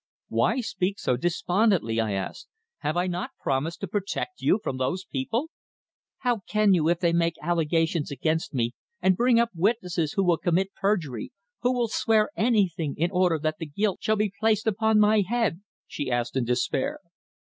"Why 0.29 0.61
speak 0.61 0.97
so 0.97 1.15
despondently?" 1.15 1.99
I 1.99 2.13
asked. 2.13 2.47
"Have 2.79 2.97
I 2.97 3.05
not 3.05 3.33
promised 3.39 3.81
to 3.81 3.87
protect 3.87 4.41
you 4.41 4.59
from 4.63 4.77
those 4.77 5.05
people?" 5.05 5.51
"How 6.21 6.39
can 6.49 6.73
you 6.73 6.89
if 6.89 6.97
they 6.99 7.13
make 7.13 7.35
allegations 7.39 8.09
against 8.09 8.51
me 8.51 8.71
and 8.99 9.15
bring 9.15 9.39
up 9.39 9.51
witnesses 9.53 10.13
who 10.13 10.23
will 10.23 10.39
commit 10.39 10.73
perjury 10.73 11.31
who 11.61 11.71
will 11.71 11.87
swear 11.87 12.31
anything 12.35 12.95
in 12.97 13.11
order 13.11 13.37
that 13.37 13.57
the 13.59 13.67
guilt 13.67 13.99
shall 14.01 14.15
be 14.15 14.33
placed 14.39 14.65
upon 14.65 14.99
my 14.99 15.21
head," 15.29 15.61
she 15.85 16.09
asked 16.09 16.35
in 16.35 16.45
despair. 16.45 16.97